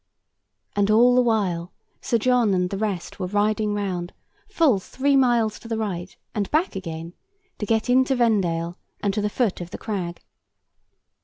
[0.75, 4.13] And all the while Sir John and the rest were riding round,
[4.49, 7.13] full three miles to the right, and back again,
[7.59, 10.19] to get into Vendale, and to the foot of the crag.